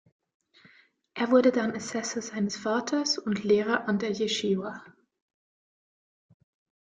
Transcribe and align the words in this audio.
Er 1.13 1.29
wurde 1.29 1.51
dann 1.51 1.75
Assessor 1.75 2.23
seines 2.23 2.57
Vaters 2.57 3.19
und 3.19 3.43
Lehrer 3.43 3.87
an 3.87 3.99
der 3.99 4.11
Jeschiwa. 4.11 4.83